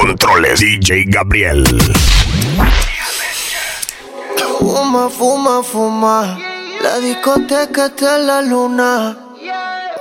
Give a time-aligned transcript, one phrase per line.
[0.00, 1.64] controles, DJ Gabriel.
[4.58, 6.38] Fuma, fuma, fuma.
[6.82, 9.18] La discoteca está en la luna.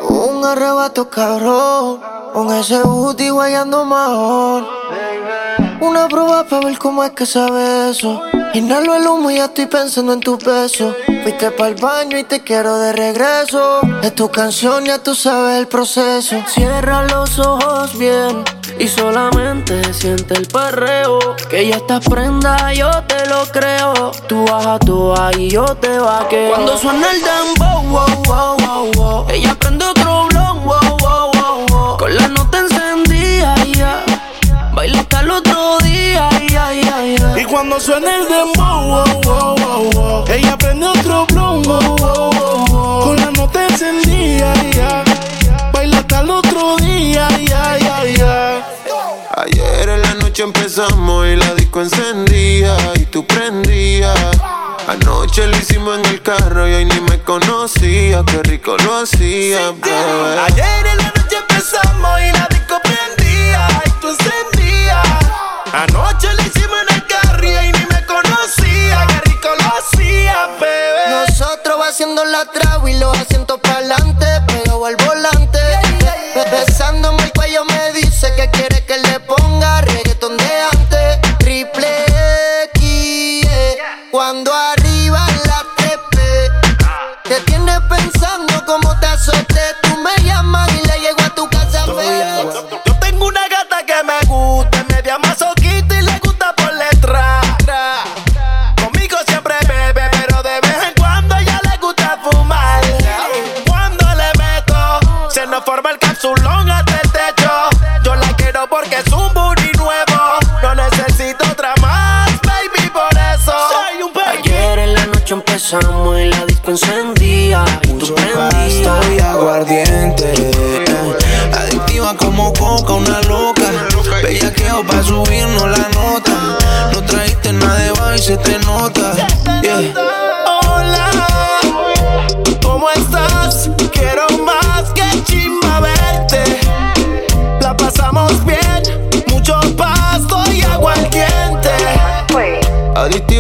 [0.02, 2.00] Un arrebato cabrón.
[2.34, 4.68] Con ese booty guayando mahón.
[5.82, 8.22] Una prueba para ver cómo es que sabe eso.
[8.54, 10.96] Inhalo el humo y ya estoy pensando en tu peso.
[11.24, 13.82] Fuiste para el baño y te quiero de regreso.
[14.02, 16.44] Es tu canción, ya tú sabes el proceso.
[16.48, 18.44] Cierra los ojos bien
[18.80, 21.36] y solamente siente el perreo.
[21.50, 24.12] Que ya estás prenda, yo te lo creo.
[24.28, 26.54] Tú bajas tú y yo te vaqueo.
[26.54, 29.26] Cuando suena el dembow, wow, wow, wow, wow.
[29.30, 29.86] Ella prende
[37.58, 40.26] cuando suena el dembow, wow, wow, wow, wow.
[40.30, 45.04] Ella prende otro wow, Con la nota encendida, ya.
[45.74, 47.28] Baila hasta el otro día.
[49.38, 54.16] Ayer en la noche empezamos y la disco encendía y tú prendías.
[54.88, 59.72] Anoche lo hicimos en el carro y hoy ni me conocía, qué rico lo hacía,
[59.72, 60.40] bebé.
[60.46, 65.08] Ayer en la noche empezamos y la disco prendía y tú encendías.
[65.74, 66.07] Anoche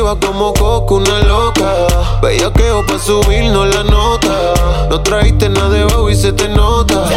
[0.07, 1.88] Adictiva como coco, una loca.
[2.22, 4.53] Bellaqueo pa' subirnos la nota.
[4.90, 7.09] No trajiste nada de bajo y se te nota.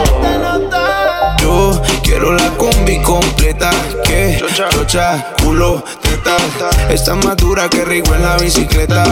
[1.40, 3.70] Yo quiero la combi completa.
[4.04, 6.36] Que chocha, culo, teta.
[6.90, 9.04] Está más dura que rico en la bicicleta.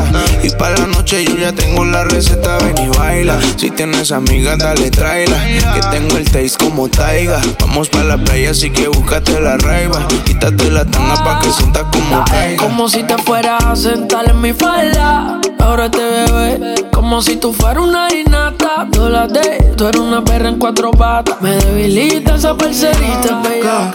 [0.42, 2.58] Y para la noche yo ya tengo la receta.
[2.58, 3.38] Ven y baila.
[3.56, 5.36] Si tienes amigas, dale tráela.
[5.74, 7.40] Que tengo el taste como taiga.
[7.60, 10.06] Vamos para la playa, así que búscate la raiva.
[10.24, 12.62] Quítate la tanga pa' que sientas como caiga.
[12.62, 15.40] Como si te fueras a sentar en mi falda.
[15.60, 16.74] Ahora te bebé.
[16.92, 18.88] Como si tú fueras una inata.
[18.92, 21.40] Yo la de, tú eres una perra en cuatro patas.
[21.40, 23.92] Me debilita esa parcerita, bella.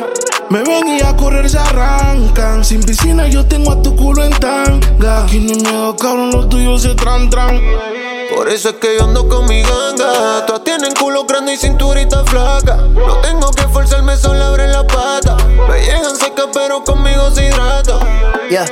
[0.49, 2.63] Me ven y a correr se arrancan.
[2.63, 5.23] Sin piscina yo tengo a tu culo en tanga.
[5.23, 7.61] Aquí ni miedo, cabrón, los tuyos se tran tran.
[8.35, 10.45] Por eso es que yo ando con mi ganga.
[10.45, 12.77] Todas tienen culo grande y cinturita flaca.
[12.77, 15.37] No tengo que forzarme, solo abren la pata.
[15.67, 17.99] Me llegan secas, pero conmigo se hidrata.
[18.49, 18.65] Yeah,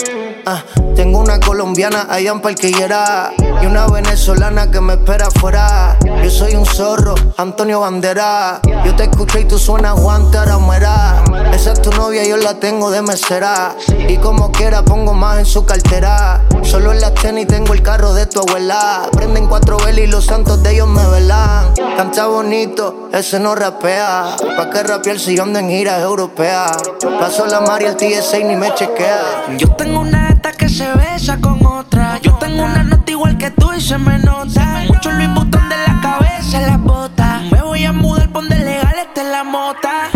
[0.45, 0.63] ah,
[0.95, 3.31] tengo una colombiana allá en Parquillera
[3.61, 5.97] y una venezolana que me espera afuera.
[6.23, 8.59] Yo soy un zorro, Antonio Bandera.
[8.85, 11.23] Yo te escucho y tú suenas Juan Taramera.
[11.53, 13.75] Esa es tu novia, yo la tengo de mesera.
[14.07, 16.41] Y como quiera pongo más en su cartera.
[16.63, 19.09] Solo en las tenis tengo el carro de tu abuela.
[19.13, 21.73] Prenden cuatro velas y los santos de ellos me velan.
[21.97, 24.35] Canta bonito, ese no rapea.
[24.57, 26.70] ¿Pa' qué rapear si yo ando en giras europeas?
[27.19, 29.57] Paso la Mari, el TSA ni me chequea.
[29.57, 32.19] Yo tengo una gata que se besa con otra.
[32.21, 34.83] Yo tengo una nota igual que tú y se me nota.
[34.87, 37.43] Mucho Luis Butón de la cabeza las botas.
[37.51, 40.09] Me voy a mudar, pon de legal, esta es la mota.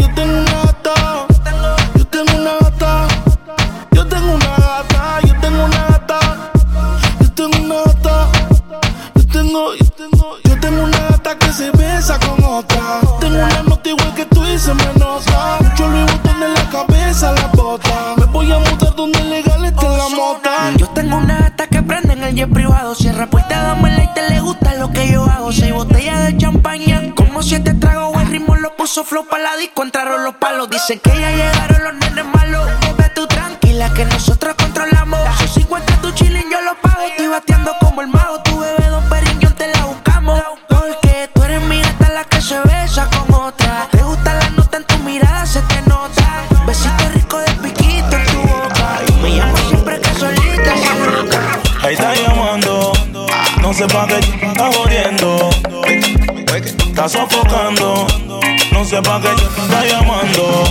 [22.46, 22.96] El jet privado.
[22.96, 25.52] Cierra puerta, dame y te le gusta lo que yo hago.
[25.52, 28.22] Seis botellas de champaña, como siete tragos.
[28.22, 30.70] El ritmo lo puso flow pa' la disco, entraron los palos.
[30.70, 32.70] Dicen que ya llegaron los nenes malos.
[32.98, 35.20] Ve tú tranquila que nosotros controlamos.
[35.38, 37.04] Son 50 tu chilling, yo lo pago.
[37.04, 38.45] Estoy bateando como el mago.
[53.76, 55.50] Sé pa' qué estás jodiendo.
[56.56, 58.08] Estás sofocando.
[58.72, 60.64] No sé pa' qué estás llamando.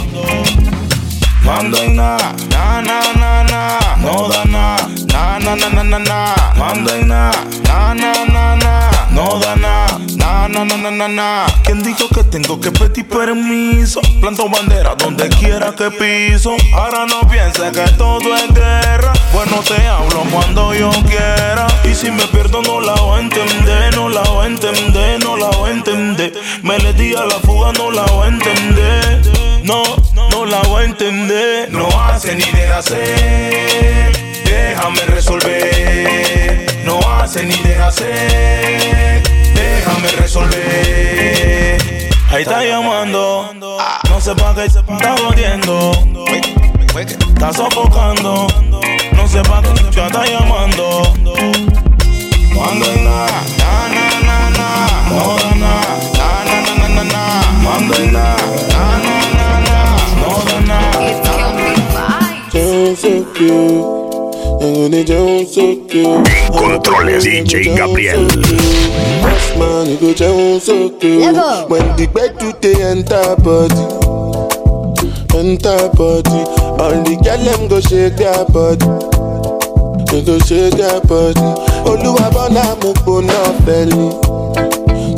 [1.42, 2.16] Mando en na,
[2.48, 3.78] na, na, na, na.
[3.98, 4.76] No da na,
[5.12, 6.34] na, na, na, na, na.
[6.56, 7.30] Mando en na,
[7.64, 8.94] na, na, na, na.
[9.14, 11.46] No da na, na, na, na, na, na.
[11.62, 14.00] ¿Quién dijo que tengo que pedir permiso?
[14.20, 16.56] Planto bandera donde quiera que piso.
[16.75, 19.12] Ahora no pienses que todo es guerra.
[19.32, 21.69] Bueno, te hablo cuando yo quiera.
[21.84, 25.37] Y si me pierdo, no la voy a entender, no la voy a entender, no
[25.37, 26.32] la voy a entender.
[26.62, 29.22] Me le di a la fuga, no la voy a entender.
[29.62, 29.82] No,
[30.14, 31.70] no la voy a entender.
[31.70, 34.12] No hace ni deja hacer.
[34.44, 36.66] Déjame resolver.
[36.84, 39.03] No hace ni deja hacer.
[40.04, 41.78] Déjame resolver.
[42.30, 43.50] Ahí está llamando.
[44.10, 45.92] No sé pa' qué está jodiendo.
[46.94, 48.46] Está sofocando.
[49.16, 51.02] No sé pa' qué ya está llamando.
[52.54, 53.26] Cuando hay na,
[53.58, 54.68] na, na, na, na.
[55.08, 55.72] No da na,
[56.18, 57.22] na, na, na, na, na, na.
[57.64, 58.36] Cuando hay na,
[58.68, 58.82] na,
[59.36, 59.78] na, na.
[60.20, 60.78] No da na.
[62.52, 64.04] Sound so cute.
[64.60, 66.24] And they sound so cute.
[66.52, 68.28] Controles DJ Gabriel.
[69.54, 71.20] Boss man, you go sound so cute.
[71.20, 71.68] Level.
[71.68, 73.84] When the bed do they enter body,
[75.36, 76.42] enter body.
[76.80, 78.86] All the girl them go shake their body.
[80.10, 81.40] They go shake their body.
[81.84, 84.10] Oluwa bona mo gbona belly.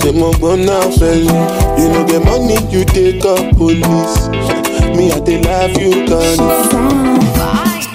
[0.01, 1.39] Say mo gbona belly.
[1.81, 4.29] You know the money you take up police.
[4.97, 7.17] Me I dey love you, Connie.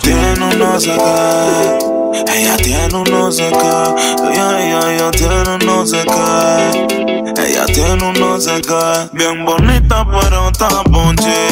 [0.01, 2.00] Tiene unos acá.
[2.13, 3.96] Ella tiene unos acá.
[4.31, 6.72] Ella, ella, ella tiene unos acá.
[6.72, 9.08] Ella tiene unos acá.
[9.12, 11.48] Bien bonita, pero está ponche.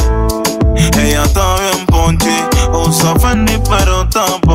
[0.75, 2.43] Ella está bien ponche.
[2.73, 4.48] Usa Fendi, pero está ponche.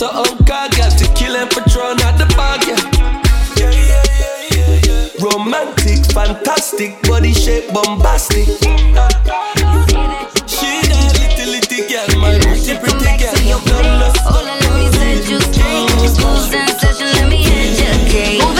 [0.00, 2.80] So, oh God, got tequila and Patron at the bar, yeah.
[3.60, 4.80] Yeah, yeah, yeah, yeah.
[4.88, 5.20] yeah.
[5.20, 8.46] Romantic, fantastic, body shape bombastic.
[10.48, 13.60] She that little, little girl, my pretty, pretty girl.
[13.68, 14.08] No, no, no.
[14.24, 15.52] Hold on, let me seduce.
[16.16, 18.59] Rules let me educate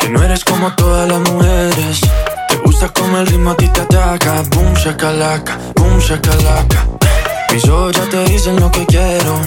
[0.00, 2.00] Que no eres como todas las mujeres.
[2.48, 4.42] Te gusta como el ritmo a ti te ataca.
[4.50, 6.86] Boom, shakalaka, boom, shakalaka.
[7.52, 9.38] Mis ojos ya te dicen lo que quiero.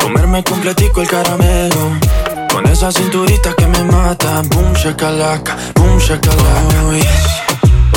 [0.00, 1.98] Comerme completico el caramelo.
[2.52, 4.42] Con esa cinturita que me mata.
[4.42, 6.92] Boom, shakalaka, boom, shakalaka.
[6.92, 7.44] Yes.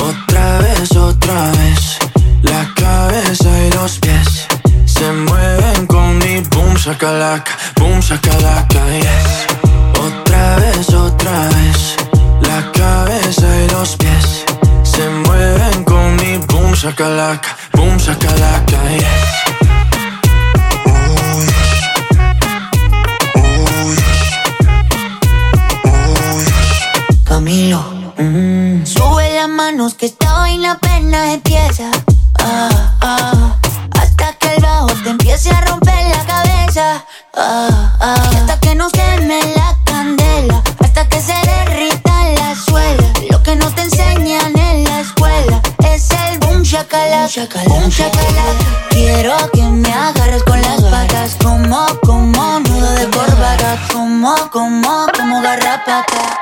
[0.01, 1.97] Otra vez, otra vez.
[2.43, 4.47] La cabeza y los pies
[4.85, 9.57] se mueven con mi boom shakalaka, boom shakalaka, yes.
[9.99, 11.06] Otra vez, otra vez.
[11.27, 14.45] La cabeza y los pies
[14.83, 19.57] se mueven con mi boom sacalaca, boom sacalaca, yes.
[27.25, 27.83] Camilo.
[28.17, 28.85] Mm.
[28.85, 31.91] Sube las manos que esta vaina apenas empieza.
[32.39, 33.55] Ah, ah,
[33.99, 37.03] hasta que el bajo te empiece a romper la cabeza.
[37.35, 38.29] Ah, ah.
[38.33, 40.63] hasta que nos queme la candela
[40.97, 43.13] hasta que se derrita la suela.
[43.29, 45.61] Lo que no te enseñan en la escuela
[45.93, 48.87] es el boom shakalaka, boom shakalaka.
[48.89, 55.41] Quiero que me agarres con las patas, como, como nudo de corbata, como, como, como
[55.41, 56.37] garrapata.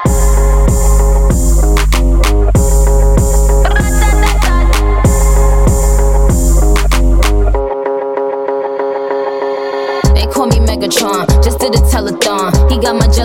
[10.75, 12.51] Megatron, just did a telethon.
[12.69, 13.24] He got my jelly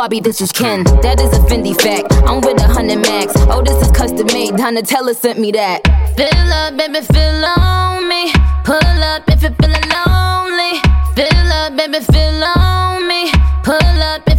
[0.00, 0.82] Barbie, this is Ken.
[1.04, 2.10] That is a Fendi fact.
[2.24, 3.34] I'm with a hundred max.
[3.52, 4.54] Oh, this is custom made.
[4.54, 5.84] Donatella sent me that.
[6.16, 8.32] Fill up, baby, fill on me.
[8.64, 10.80] Pull up if you're feeling lonely.
[11.12, 13.30] Fill up, baby, fill on me.
[13.62, 14.29] Pull up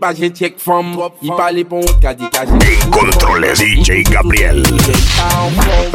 [0.00, 4.02] pa jen chek bon, fam I pale pon wot ka di ka jen Dekontrole DJ
[4.08, 4.62] Gabriel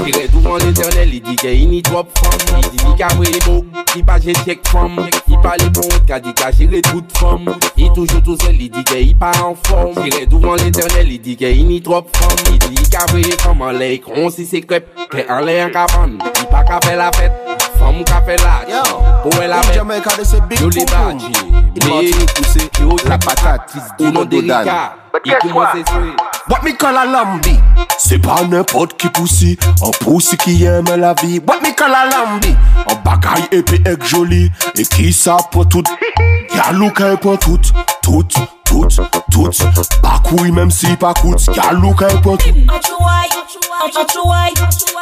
[0.06, 2.60] Jire douvan l'internel I di ke ini drop fam.
[2.60, 5.00] I di di ka vre bok I pa jen chek fam.
[5.02, 7.50] I pale pon wot ka di ka jire tout fam.
[7.78, 11.18] I toujou tou sel I di ke i pa an form Jire douvan l'internel I
[11.18, 12.38] di ke ini drop fam.
[12.54, 15.62] I di di ka vre fam An lè ikron si se krep Kè an lè
[15.66, 17.65] an kapan I pa ka fè la fèt.
[17.80, 18.74] Fam ka fe lati
[19.26, 20.02] Ou e la men
[20.60, 21.34] Yo le baji
[21.86, 22.12] Me
[22.82, 24.94] Yo la patate Ou non delika
[25.26, 26.16] Yi kouman se swe
[26.48, 27.56] Wot mi kal a lambi.
[27.98, 32.06] Se pa nepot ki pousi An pousi ki yeme la vi Wot mi kal a
[32.12, 32.54] lambi.
[32.86, 34.46] An bagay epi ek joli.
[34.78, 35.90] E ki sa potout
[36.56, 38.46] Yalou ke potout Tout.
[38.76, 38.90] Tout,
[39.32, 39.52] tout,
[40.02, 43.30] pa kouy menm si pa kout Skal nou kay pot An chouay,
[43.72, 44.52] an chouay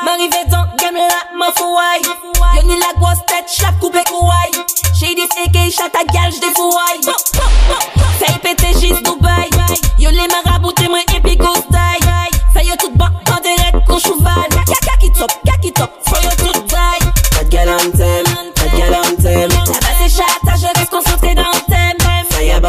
[0.05, 2.05] M'arive dan gem la man fouay
[2.53, 4.53] Yo ni la gwas tet, chap koupe kouay
[4.93, 7.01] J'ai des fake chata gal, j'de fouay
[8.19, 9.49] Sa y pete jis Dubai
[9.97, 11.97] Yo le maraboute mwen epi gostay
[12.53, 14.53] Sa yo tout ban, an deret kon chouval
[14.85, 17.01] Kaki top, kaki top, fo yo tout day
[17.33, 21.49] Ta gal an tem, ta gal an tem La base chata, je reste concentré dans
[21.49, 22.27] le thème.
[22.29, 22.59] Ça y a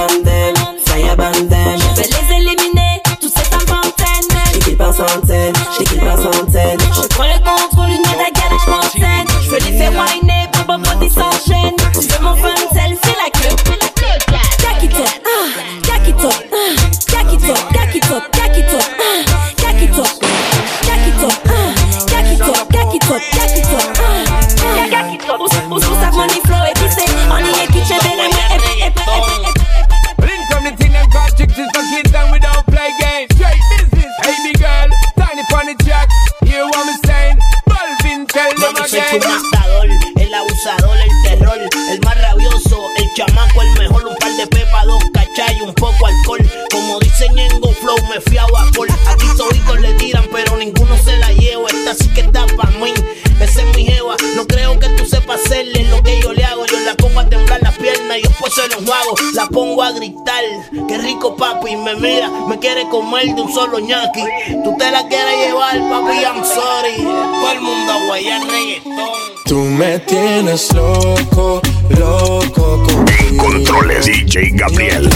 [62.95, 64.23] comer de un solo ñaki.
[64.63, 67.03] Tú te la quieres llevar, papi, I'm sorry.
[67.03, 69.09] Todo el mundo a guayar reggaetón.
[69.47, 71.61] Tú me tienes loco,
[71.99, 73.45] loco contigo.
[73.45, 75.11] Controles DJ Gabriel.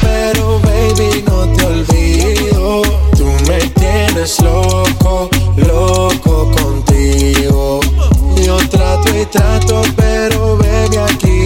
[0.00, 2.82] Pero baby no te olvido.
[3.16, 7.78] Tú me tienes loco, loco contigo.
[8.44, 11.45] Yo trato y trato, pero baby aquí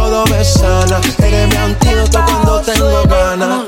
[0.31, 1.01] me sana.
[1.19, 3.61] Eres mi antídoto cuando tengo ganas.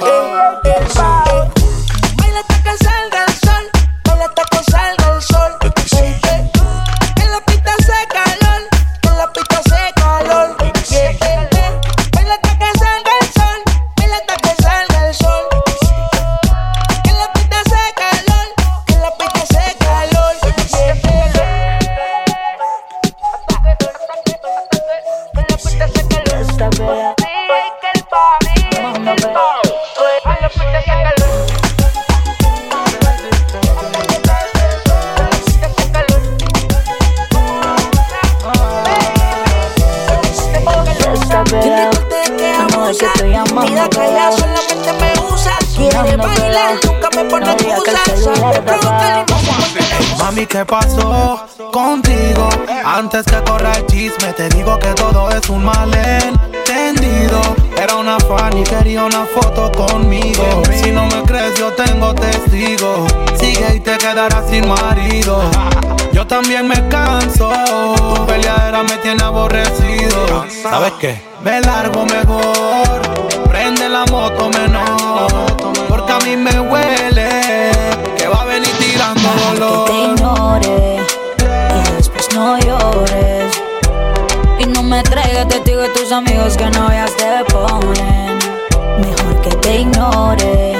[50.64, 52.50] ¿Qué pasó contigo?
[52.86, 57.42] Antes que corra el chisme, te digo que todo es un malentendido.
[57.82, 60.64] Era una fan y quería una foto conmigo.
[60.82, 63.08] Si no me crees, yo tengo testigo.
[63.40, 65.42] Sigue y te quedarás sin marido.
[66.14, 67.52] Yo también me canso.
[68.16, 70.46] Tu peleadera me tiene aborrecido.
[70.62, 71.22] ¿Sabes qué?
[71.44, 73.02] Me largo mejor.
[73.50, 75.58] Prende la moto menor.
[75.90, 77.43] Porque a mí me huele
[79.86, 80.98] te ignore
[81.40, 83.62] y después no llores.
[84.60, 88.38] Y no me traigas testigo de tus amigos que no veas te ponen.
[89.00, 90.74] Mejor que te ignore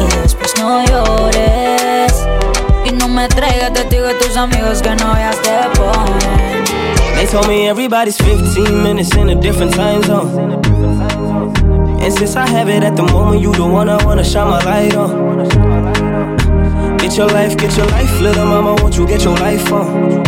[0.00, 2.26] y después no llores.
[2.84, 6.64] Y no me traigas testigo de tus amigos que no veas te ponen.
[7.16, 10.60] They told me everybody's 15 minutes in a different time zone.
[12.00, 14.62] And since I have it at the moment, you the one I wanna shine my
[14.64, 15.71] light on.
[17.02, 20.22] Get your life, get your life, little mama, won't you get your life on?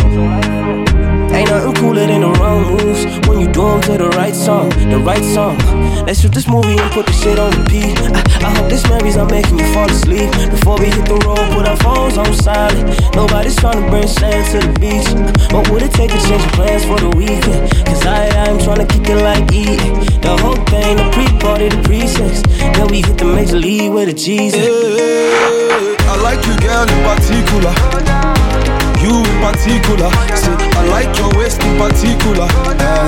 [1.33, 4.69] Ain't nothing cooler than the wrong moves when you do 'em to the right song,
[4.89, 5.57] the right song.
[6.05, 7.97] Let's shoot this movie and put the shit on repeat.
[8.13, 10.29] I, I hope this memories are making you fall asleep.
[10.51, 12.87] Before we hit the road, put our phones on silent.
[13.15, 15.09] Nobody's trying to bring sand to the beach.
[15.51, 17.71] What would it take to change plans for the weekend?
[17.87, 19.65] Cause I, I'm trying to kick it like E.
[20.21, 22.43] The whole thing, the pre-party, the pre-sex.
[22.75, 25.94] Then we hit the major league with a Jesus.
[26.25, 27.73] I like you, girl, in particular.
[28.97, 30.09] You in particular.
[30.33, 32.47] Say, I like your waist in particular.
[32.81, 33.05] Yeah.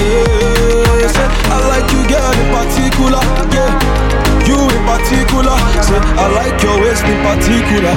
[0.00, 1.12] Yeah.
[1.12, 3.20] Say, I like you, girl, in particular.
[3.52, 3.76] Yeah.
[4.48, 5.52] You in particular.
[5.84, 7.92] Say, I like your waist in particular.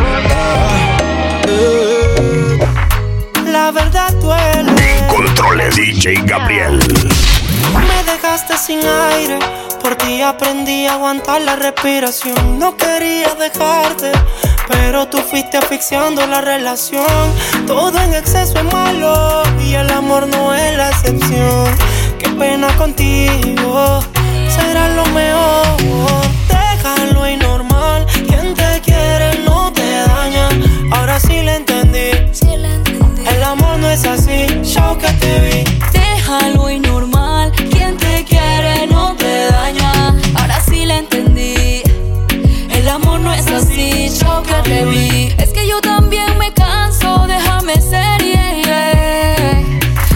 [1.47, 1.87] Yeah.
[3.49, 4.75] La verdad duele.
[5.07, 6.77] Controles DJ Gabriel.
[7.87, 9.39] Me dejaste sin aire,
[9.87, 12.59] por ti aprendí a aguantar la respiración.
[12.59, 14.11] No quería dejarte,
[14.67, 17.05] pero tú fuiste asfixiando la relación.
[17.65, 21.65] Todo en exceso es malo y el amor no es la excepción.
[22.19, 24.01] Qué pena contigo,
[24.49, 26.21] será lo mejor.
[26.49, 30.49] Déjalo y normal, quien te quiere no te daña.
[30.91, 32.09] Ahora sí le entendí.
[33.31, 35.63] El amor no es así, yo que te vi.
[35.93, 36.86] Déjalo y normal,
[44.79, 48.21] Es que yo también me canso, déjame ser.
[48.23, 49.63] yeah, yeah.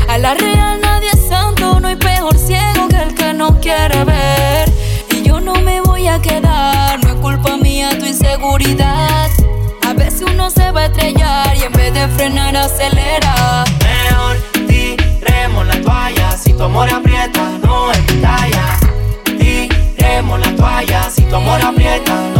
[0.07, 4.03] A la real nadie es santo, no hay peor ciego que el que no quiere
[4.03, 4.71] ver.
[5.09, 9.31] Y yo no me voy a quedar, no es culpa mía tu inseguridad.
[9.87, 13.63] A veces uno se va a estrellar y en vez de frenar acelera.
[13.81, 19.39] Mejor tiremos la toalla si tu amor aprieta, no es mi.
[19.97, 22.30] Tiremos la toalla si tu amor aprieta,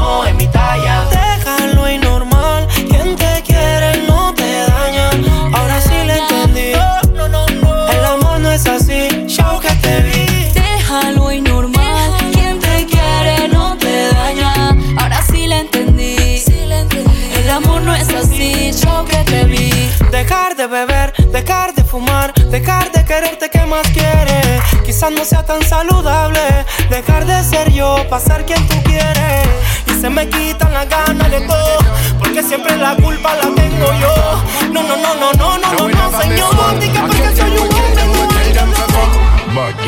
[20.61, 24.61] de beber, dejar de fumar, dejar de quererte que más quieres.
[24.85, 26.39] Quizás no sea tan saludable.
[26.87, 29.47] Dejar de ser yo, pasar quien tú quieres.
[29.87, 31.77] Y se me quitan las ganas de todo.
[32.19, 34.43] Porque siempre la culpa la tengo yo.
[34.71, 36.79] No, no, no, no, no, no, no, no, señor.
[36.79, 38.21] Diga porque soy un hombre, no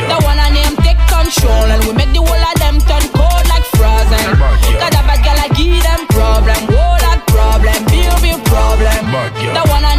[0.07, 3.45] The one and name take control and we make the whole of them turn cold
[3.47, 4.39] like frozen.
[4.81, 9.05] Got a bad girl, I give them problem, whole lot problem, big big problem.
[9.53, 9.92] The one take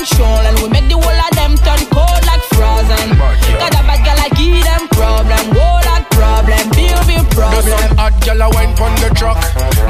[0.00, 3.12] control and we make the whole of them turn cold like frozen.
[3.60, 7.68] Got a bad girl, I give them problem, whole lot problem, big There's problem.
[7.68, 9.36] some hot gal a wine pon the truck.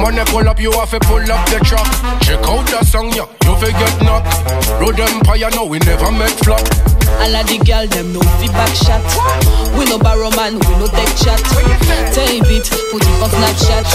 [0.02, 1.86] Money pull up, you have to pull up the truck.
[2.26, 4.34] Check out the song, yeah, you fi get knocked.
[4.82, 6.62] Road Empire, no, we never make flop.
[7.22, 9.02] All of the girl them no fi back shot.
[9.78, 11.38] We no borrow man, we no take chat.
[12.10, 13.86] Tape it, put it on Snapchat.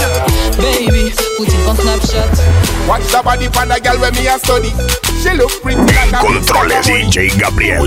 [0.56, 2.55] Baby, put it on Snapchat.
[2.96, 4.72] Watch the body for the girl when me a study.
[5.20, 7.84] She look pretty like a Controles DJ Gabriel.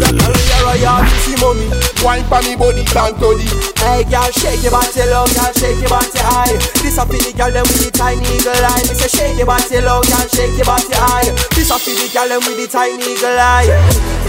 [1.26, 1.66] See mommy,
[2.06, 3.50] wine for me body, down to the.
[3.82, 6.54] Hey girl, shake your body low, girl, shake your body high.
[6.86, 8.86] This a for the girl them with the tiny eagle eye.
[8.86, 11.26] Me say shake your body low, girl, shake your body high.
[11.58, 13.66] This a for the girl them with the tiny eagle eye.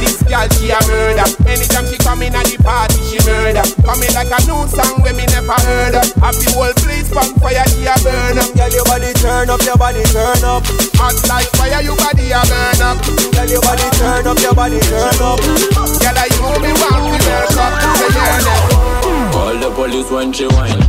[0.01, 1.29] This girl she a murder.
[1.45, 3.69] Anytime she come in at the party, she murder.
[3.85, 6.09] Coming like a new song when me never heard of.
[6.25, 8.49] Have the whole place on fire, she a burn up.
[8.57, 10.65] Girl, your body turn up, your body turn up.
[11.01, 12.99] Hot like fire, your body a burn up.
[13.33, 15.41] Girl, your body turn up, your body turn up.
[15.41, 17.73] Girl, I you me want to melt up.
[17.97, 19.31] Say yeah, that.
[19.33, 20.83] Call the police when she whine.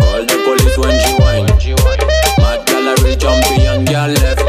[0.00, 1.46] Call the police when she whine.
[2.38, 4.42] Mad gal a real jumpy and gal left,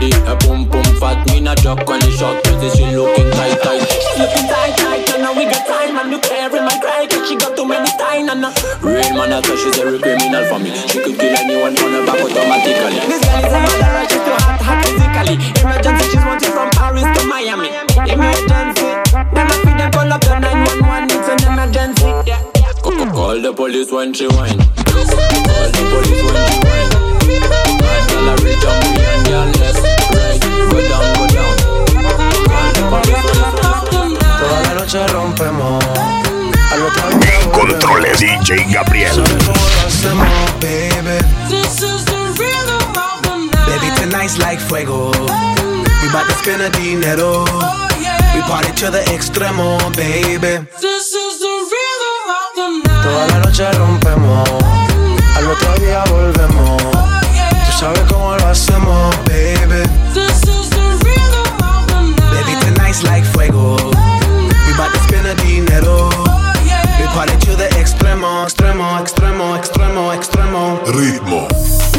[0.00, 1.26] body, a boom boom fat.
[1.28, 3.84] Me not joke when the shot, cause she looking tight tight.
[4.16, 7.36] Looking tight, tight, you know we got time and look every my cry, cause she
[7.36, 10.72] got too many time and uh, Real man, I she's a real criminal for me.
[10.88, 12.96] She could kill anyone from her back automatically.
[13.08, 15.36] This girl is a murderer, she's too hot, hot physically.
[15.60, 17.68] Emergency, she's wanted from Paris to Miami.
[18.08, 18.88] Emergency,
[19.36, 22.10] them a feed them call up the 911, it's an emergency.
[22.24, 22.40] Yeah.
[22.80, 24.58] Ca- ca- Call the police when she whine.
[24.88, 26.99] Call the police when she whine.
[37.52, 39.22] Controles DJ Gabriel.
[39.46, 40.28] ¿Cómo lo hacemos,
[40.60, 41.18] baby?
[43.96, 45.10] Tonight's like fuego.
[46.02, 47.44] We bout to spend a dinero.
[48.34, 50.66] We party to the extremo, baby.
[50.80, 53.02] This is the rhythm of the night.
[53.04, 54.48] Toda la noche rompemos.
[55.36, 57.19] Al otro día volvemos.
[57.80, 59.88] Tú sabes cómo lo hacemos, baby.
[60.12, 62.44] This is the rhythm of the night.
[62.44, 63.76] Baby, tonight's like fuego.
[64.66, 66.10] We bout to spend a dinero.
[66.98, 70.78] We party to the extremo, extremo, extremo, extremo, extremo.
[70.92, 71.89] Ritmo.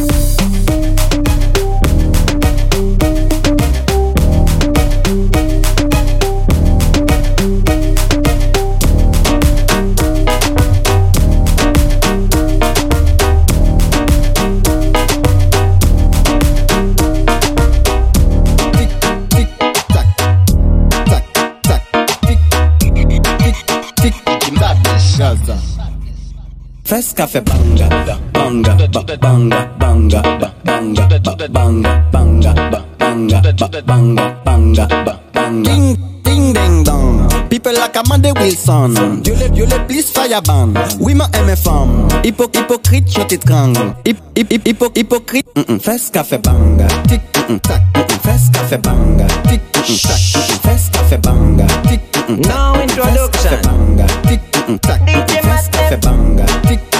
[27.02, 33.42] Fes café banga, ba, banga, ba, banga, banga, ba, banga, ba, banga, banga, ba, banga,
[33.42, 35.72] ba, banga, banga, ba, banga.
[35.72, 37.28] Ding, ding, ding, dong.
[37.50, 38.94] People like Amanda Wilson.
[39.24, 40.74] Dieu les, Dieu les please fireban.
[41.00, 42.08] Oui, ma aime femme.
[42.24, 43.96] Hypo, hypocrite, je t'étrangle.
[44.06, 45.48] Hip, hip, hip, hypo, hypocrite.
[45.56, 45.80] Mm -mm.
[45.80, 48.20] Fes café banga, tic, mm, mm, tac, mm, mm.
[48.22, 50.60] Fes café banga, tic, mm, mm, tac, mm, mm.
[50.62, 52.82] Fes café banga, tic, mm, mm, tac, No mm.
[52.84, 53.32] introduction.
[53.32, 55.50] Fes café banga, tic, mm, mm, tac, mm, mm.
[55.50, 56.91] Fes café banga, tic, That's how we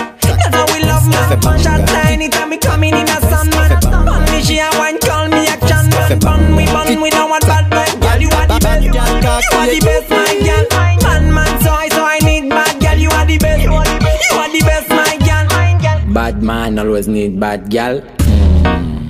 [1.32, 3.80] Shot tiny time me coming in a sun man.
[3.82, 6.20] Bun me she a wine call me action man.
[6.20, 7.88] Bun we bun we don't want bad man.
[8.02, 8.84] Girl you are the best.
[8.84, 10.68] You are the best my girl.
[11.04, 12.98] Man man so I so I need bad girl.
[12.98, 13.64] You are the best.
[13.64, 16.14] You are the best my girl.
[16.14, 18.02] Bad man always need bad gal.
[18.02, 19.01] Wine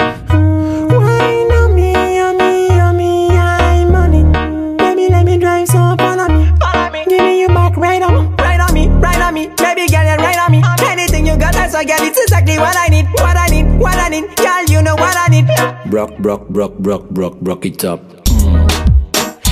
[16.21, 17.99] Brock, brock, brock, brock, brock, brock it up.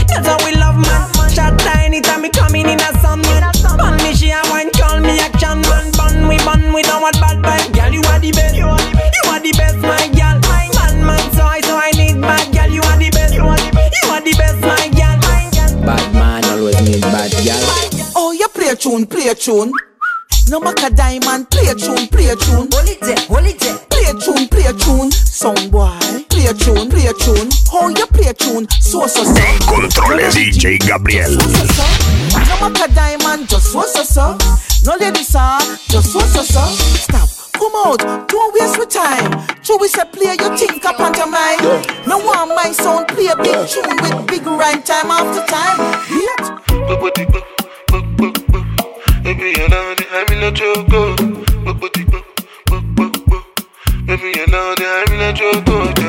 [0.05, 1.29] That's how we love man.
[1.33, 3.51] Shot tiny time me coming in a sun man.
[3.75, 5.91] Bun me she a wine call me action man.
[5.93, 7.73] Bun we bun we don't want bad vibe.
[7.73, 8.55] Girl you are the best.
[8.55, 10.37] You are the best my girl.
[10.77, 12.69] Man man so I so I need bad girl.
[12.69, 13.33] You are the best.
[13.33, 15.85] You are the best my girl.
[15.85, 17.59] Bad man always need bad gal.
[18.15, 19.73] Oh you play a tune, play a tune.
[20.49, 22.69] No matter diamond, play a tune, play a tune.
[22.71, 23.77] Hold it there, hold it there.
[23.89, 25.11] Play a tune, play a tune.
[25.11, 26.18] Sound boy,
[26.49, 27.49] play a tune, play a tune.
[27.71, 28.67] How you play a tune?
[28.81, 29.41] So so so.
[29.41, 31.39] En controles DJ Gabriel.
[31.39, 31.83] So so so.
[32.49, 34.37] No matter diamond, just so so so.
[34.85, 35.59] No lady sir,
[35.89, 36.61] just so so so.
[36.97, 37.29] Stop.
[37.53, 39.45] Come out, don't waste your time.
[39.61, 41.61] Joey said play your think up on your mind.
[42.07, 45.77] No one my sound play a big tune with big rhyme time after time.
[46.07, 46.45] Hit.
[49.23, 50.89] Baby, you know that I'm in a joke.
[54.07, 56.08] Baby, you know that I'm in a joke.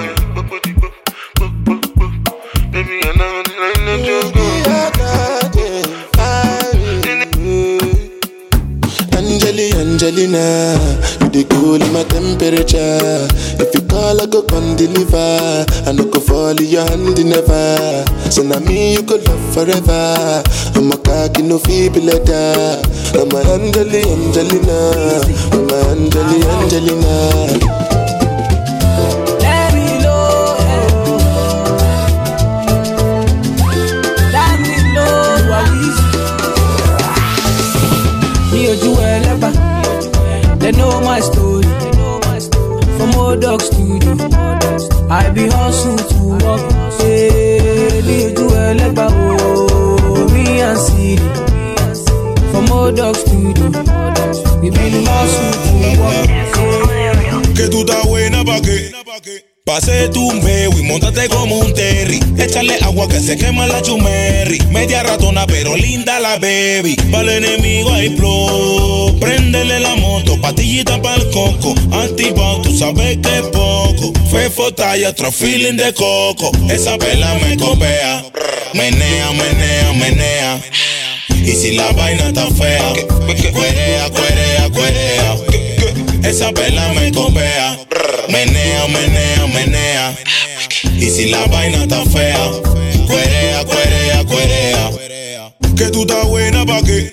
[16.80, 18.04] Go fall in your never.
[18.30, 20.42] So now me you could love forever.
[20.74, 22.82] I'm a cocky no feeble letter.
[23.14, 25.20] I'm a Angeli, Angelina.
[25.52, 27.16] I'm a Angeli, Angelina.
[29.40, 30.56] Let me know.
[34.32, 35.16] Let me know
[35.50, 35.98] what is.
[38.52, 39.50] Me ojú ẹlẹ́pà,
[40.60, 41.68] they know my story.
[42.96, 44.12] From old dog studio,
[45.10, 45.69] I be hustle
[57.54, 58.90] Que tú estás buena pa' qué?
[59.64, 62.18] Pase tu veo y montate como un terry.
[62.38, 64.58] Échale agua que se quema la chumerri.
[64.70, 66.96] Media ratona, pero linda la baby.
[67.12, 69.16] Para el enemigo hay flow.
[69.20, 71.74] Préndele la moto, patillita para el coco.
[71.92, 74.12] Antipao, tú sabes que es poco.
[74.30, 76.50] Fefo talla, otro feeling de coco.
[76.68, 78.24] Esa vela me copea.
[78.74, 80.60] Menea, menea, menea.
[81.42, 82.92] Y si la vaina está fea,
[83.52, 85.36] cuerea, cuerea, cuerea.
[86.22, 87.78] Esa vela me copea.
[88.28, 90.16] Menea, menea, menea.
[90.94, 92.50] Y si la vaina está fea,
[95.80, 97.10] Que tú estás buena pa' qué?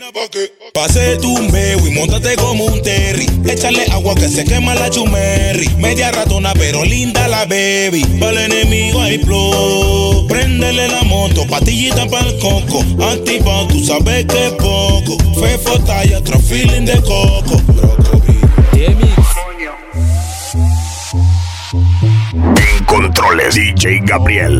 [0.74, 3.26] Pase tu veo y montate como un terry.
[3.46, 5.70] Échale agua que se quema la chumerri.
[5.78, 8.04] Media ratona, pero linda la baby.
[8.20, 10.28] Para el enemigo hay flow.
[10.28, 12.84] Préndele la moto, patillita para el coco.
[13.10, 15.18] Antipao, tú sabes que es poco.
[15.40, 17.62] Fefo talla, otro feeling de coco.
[22.58, 24.60] En controles DJ Gabriel.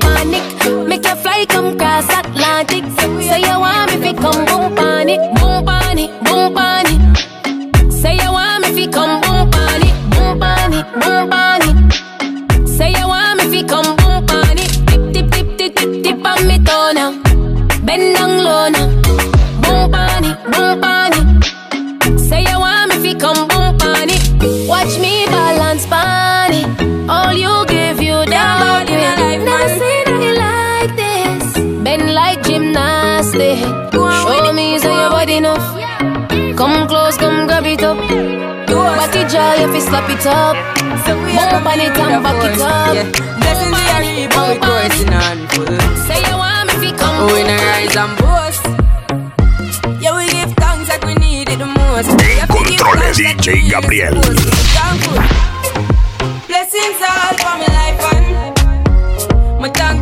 [0.00, 0.44] panic.
[0.88, 2.84] Make you fly come cross Atlantic.
[3.28, 5.16] Say you want me fi come boom pani,
[39.60, 40.56] Body jaw, you fi slap it up.
[41.34, 42.94] Bump on it and back it up.
[43.40, 45.80] Blessings we are reap and we coursing on full.
[46.06, 48.64] Say you want me fi come We in rise and boast.
[50.00, 52.08] Yeah, we give thanks like we need it the most.
[52.08, 54.14] En controles DJ Gabriel.
[56.46, 59.99] Blessings all for my life and my thank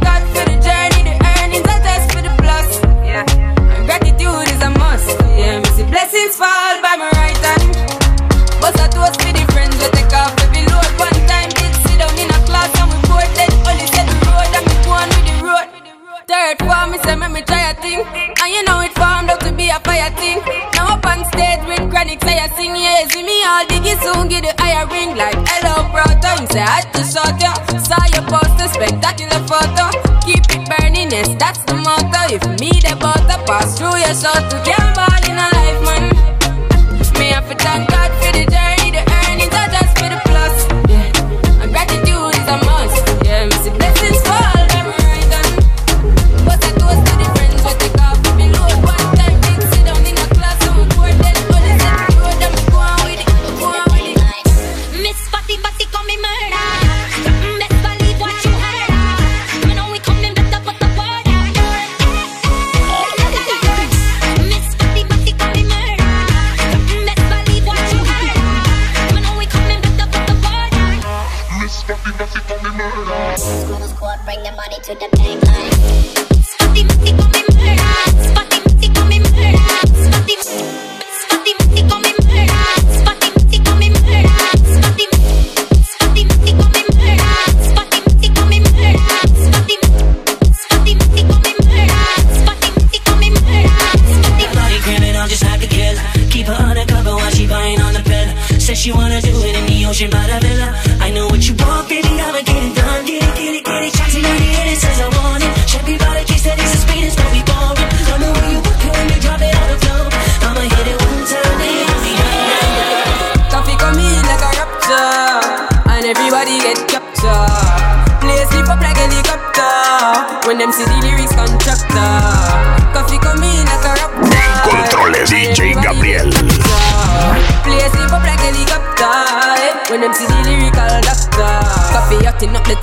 [28.78, 29.90] spectacular photo.
[30.22, 32.34] Keep it burning, yes, that's the motto.
[32.34, 34.87] If me the butter pass through your shot to get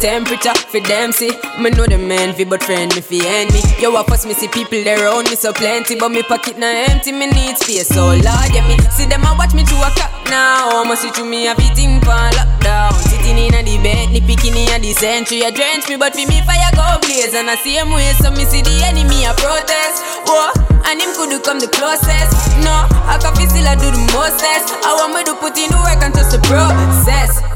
[0.06, 1.34] temperature for them see.
[1.58, 3.58] Me know the man fi but friend me fi enemy.
[3.82, 6.70] Yo, I first me see people there around me so plenty, but me pocket na
[6.94, 7.12] empty.
[7.12, 10.14] Me need space, so Lord, yeah me see them a watch me to a clock
[10.30, 10.86] now.
[10.86, 12.94] Must see through me a fitting pan lockdown.
[13.10, 15.42] Sitting in a the bed, the bikini a the century.
[15.42, 17.34] A drench me, but fi me fire go blaze.
[17.34, 20.06] And I see him way, so me see the enemy a protest.
[20.30, 20.54] Whoa,
[20.86, 22.30] and him could come the closest.
[22.62, 24.70] No, I can feel still I do the mostest.
[24.86, 27.55] I want me to put in the work and trust the process.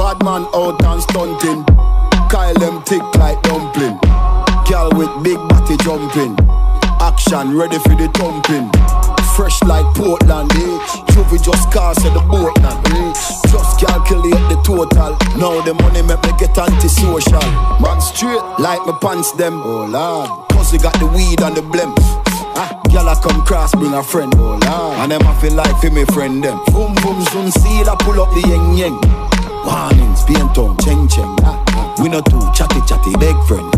[0.00, 1.60] Bad man out and stunting.
[2.32, 4.00] Kyle them thick like dumpling.
[4.64, 6.40] Girl with big body jumping.
[7.04, 8.72] Action ready for the thumping.
[9.36, 10.78] Fresh like Portland, eh?
[11.12, 13.12] Juvie just cast at the Portland, eh?
[13.52, 15.20] Just calculate the total.
[15.36, 17.44] Now the money make me get antisocial.
[17.84, 19.60] Man straight like my pants them.
[19.60, 21.98] Oh lord, cause we got the weed and the blimp.
[22.56, 24.32] Ah, I come cross, bring a friend.
[24.38, 26.56] Oh lord, and them I feel like for me friend them.
[26.72, 29.29] Boom boom zoom, see I pull up the yeng yeng.
[29.64, 31.36] Warnings, paint on, cheng cheng.
[32.00, 33.68] We not too chatty chatty, big friend.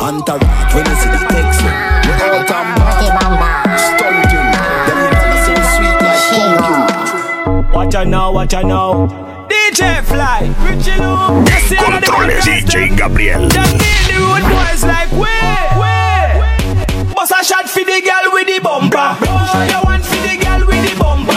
[0.00, 3.78] Entourage, when you see the text, we all time back.
[3.78, 4.48] Stunting,
[4.86, 7.72] them girls so sweet like pumpkin.
[7.72, 9.06] Watch out now, watch out now.
[9.48, 13.48] DJ Fly, Richie Lou, En controles DJ Gabriel.
[13.48, 16.40] Just need the road boys like way, way.
[17.14, 19.16] Bust a shot for the girl with the bumper.
[19.22, 21.29] Oh, you want for the girl with the bumper.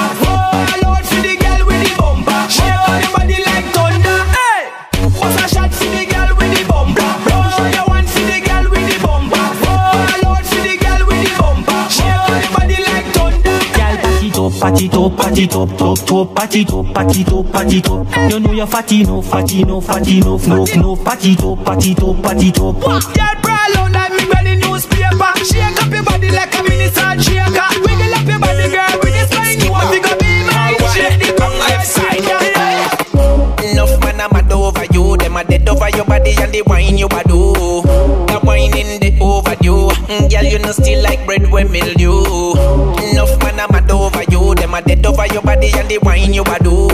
[14.64, 18.08] Party top, party top, top, top, top, party top, party top, party top.
[18.32, 22.22] You know you're fatty, no fatty, no fatty, no no no party top, party top,
[22.24, 22.80] party top.
[22.80, 25.34] Girl, brawl out like me when newspaper.
[25.44, 27.68] Shake up your body like a mini salt shaker.
[27.84, 29.60] Wiggle up your body, girl, with this spine.
[29.60, 32.24] You want to go be my shake the tongue left side.
[33.68, 36.98] Enough man I'm mad over you Them a dead over your body and the wine
[36.98, 37.54] you a do
[38.28, 42.54] The wine in the overdue mm, Girl you know still like bread with mildew
[43.12, 44.23] Enough man I'm mad over
[44.74, 46.88] Them a dead over your body and the wine you a do.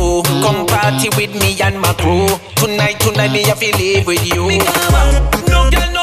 [0.43, 2.27] Come party with me and my crew.
[2.55, 4.59] Tonight, tonight me have to live with you.
[5.47, 5.98] No girl, no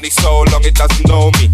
[0.00, 1.50] My so long it doesn't know me.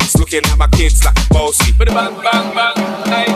[0.00, 1.72] It's looking at my kids like bossy.
[1.76, 3.28] Bang, bang, bang, hey.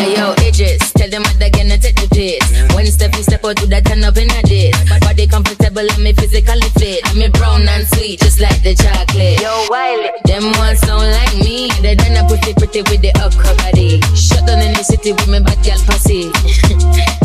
[0.00, 2.40] Hey yo, Idris, tell them what they're gonna take the piss.
[2.74, 4.72] When step you step out to that turn up in a dish.
[5.04, 7.04] Body comfortable and me physically fit.
[7.04, 9.44] I'm a brown and sweet, just like the chocolate.
[9.44, 11.68] Yo, Wiley, them ones sound like me.
[11.84, 14.00] They done a pretty pretty with the upper body.
[14.16, 16.32] Shut down in the city with me bad girl pussy.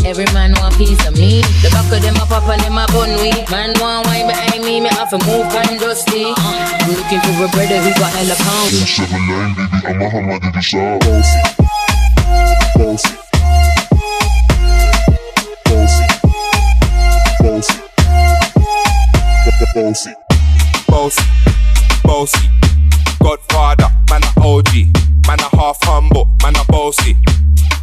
[0.04, 1.42] Every man want piece of me.
[1.62, 3.48] The back of them a pop and them a bun weed.
[3.50, 6.32] Man want wine behind me, me have to move kind dusty.
[6.36, 8.84] I'm looking for a brother who got hella pounds.
[8.84, 11.00] 7 baby, I'm a hammer to the side.
[11.00, 11.40] Bossy.
[12.76, 13.14] Bossy.
[15.64, 16.06] Bossy.
[17.40, 17.78] Bossy.
[19.74, 20.14] Bossy.
[20.94, 21.24] Bossy,
[22.04, 22.48] bossy,
[23.20, 24.86] Godfather, man a OG,
[25.26, 27.16] man a half humble, man a bossy.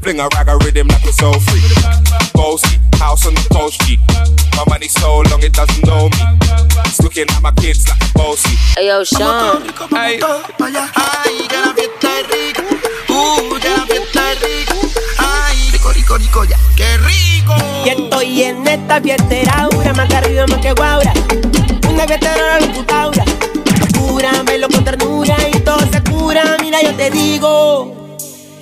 [0.01, 2.00] Fling a rag a rhythm like it's so free.
[2.41, 3.99] Bossy, house on the G.
[4.57, 6.17] My money so long it doesn't know me.
[6.89, 8.57] It's looking at my kids like bossy.
[8.75, 9.61] Hey yo, Sean.
[9.93, 12.63] Ay, ay, ya la fiesta es rica.
[13.09, 14.73] Uh, ya la fiesta es rica.
[15.19, 16.57] Ay, rico, rico, rico, ya.
[16.75, 17.53] ¡Qué rico!
[17.85, 21.13] Y estoy en esta fiestera, aura, más que arriba, más que guaura.
[21.91, 23.25] Una fiestera, la computadora.
[23.99, 28.00] Cúramelo con ternura y todo se cura, mira, yo te digo.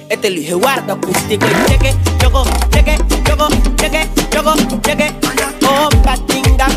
[0.09, 3.47] Este Luis Eduardo acústico y cheque, choco, cheque, choco,
[3.77, 4.53] cheque, choco,
[4.83, 5.13] cheque.
[5.61, 6.67] Conga, tinga,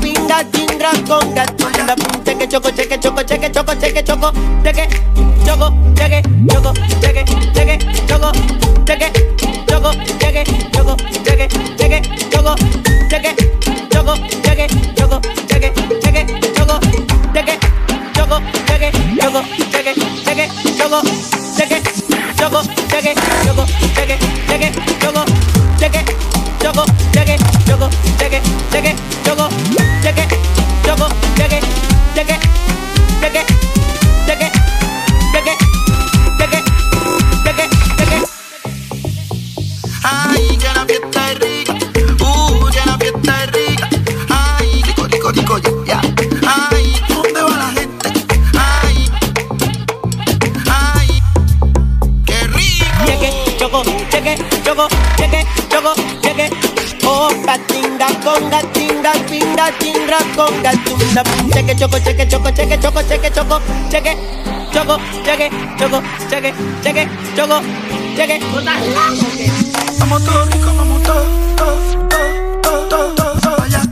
[0.00, 4.88] pinga, tinga, conga, tinga, cheque, choco, cheque, choco, cheque, choco, cheque, choco, cheque,
[5.44, 8.32] choco, cheque, choco, cheque, cheque, choco,
[8.86, 9.12] cheque,
[9.66, 12.00] choco, cheque, choco, cheque, cheque,
[12.30, 12.54] choco,
[13.10, 13.34] cheque,
[13.90, 14.14] choco,
[14.44, 16.78] cheque, choco, cheque, cheque, choco,
[17.34, 17.58] cheque,
[18.14, 19.42] choco, cheque, choco,
[19.72, 20.48] cheque, choco, cheque.
[20.78, 21.21] choco,
[22.42, 23.14] cheque,
[23.44, 23.64] choco,
[23.94, 24.18] cheque,
[24.48, 25.24] cheque, choco,
[25.78, 26.04] cheque,
[26.60, 26.84] choco,
[27.14, 27.88] cheque, choco,
[28.18, 29.81] cheque, choco, cheque, choco,
[60.36, 61.22] con gatuna.
[61.52, 63.60] Cheque, choco, cheque, choco, cheque, choco, cheque, choco,
[63.90, 64.16] cheque,
[64.72, 67.60] choco, cheque, choco, cheque, cheque, choco,
[68.16, 68.40] cheque.
[69.98, 71.24] Vamos todo rico, vamos todo,
[71.56, 71.76] todo,
[72.62, 73.82] todo, todo, todo, todo allá.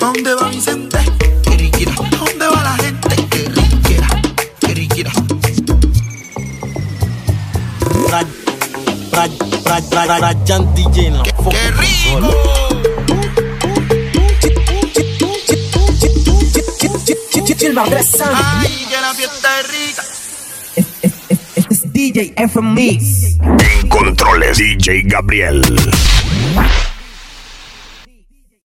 [0.00, 0.98] ¿Dónde va Vicente?
[1.42, 1.92] Qué riquera.
[1.94, 3.16] ¿Dónde va la gente?
[3.30, 4.08] Qué riquera,
[4.60, 5.12] qué riquera.
[8.10, 8.26] Raj,
[9.12, 9.30] Raj,
[9.64, 10.36] Raj, Raj,
[11.50, 12.47] ¡Qué rico!
[17.58, 17.82] ¡Qué rico!
[18.32, 20.02] Ay, que la fiesta es rica.
[21.92, 23.36] DJ FM Mix.
[23.40, 25.62] En controles DJ Gabriel.